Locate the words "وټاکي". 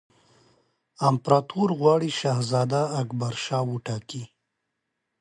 3.71-4.23